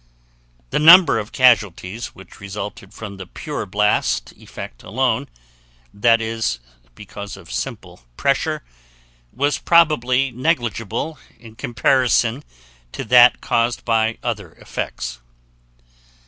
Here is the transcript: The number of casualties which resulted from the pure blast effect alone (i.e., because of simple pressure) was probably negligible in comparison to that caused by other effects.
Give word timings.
The 0.71 0.79
number 0.79 1.19
of 1.19 1.31
casualties 1.31 2.15
which 2.15 2.39
resulted 2.39 2.91
from 2.91 3.17
the 3.17 3.27
pure 3.27 3.67
blast 3.67 4.31
effect 4.35 4.81
alone 4.81 5.27
(i.e., 6.03 6.41
because 6.95 7.37
of 7.37 7.51
simple 7.51 8.03
pressure) 8.17 8.63
was 9.31 9.59
probably 9.59 10.31
negligible 10.31 11.19
in 11.39 11.55
comparison 11.55 12.43
to 12.93 13.03
that 13.03 13.41
caused 13.41 13.85
by 13.85 14.17
other 14.23 14.53
effects. 14.53 15.19